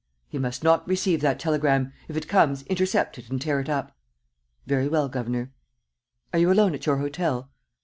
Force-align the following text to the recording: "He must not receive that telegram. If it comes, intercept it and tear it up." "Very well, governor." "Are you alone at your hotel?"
"He 0.29 0.39
must 0.39 0.63
not 0.63 0.87
receive 0.87 1.21
that 1.21 1.37
telegram. 1.39 1.93
If 2.07 2.17
it 2.17 2.27
comes, 2.27 2.63
intercept 2.63 3.19
it 3.19 3.29
and 3.29 3.39
tear 3.39 3.59
it 3.59 3.69
up." 3.69 3.95
"Very 4.65 4.87
well, 4.87 5.07
governor." 5.07 5.51
"Are 6.33 6.39
you 6.39 6.51
alone 6.51 6.73
at 6.73 6.87
your 6.87 6.97
hotel?" 6.97 7.51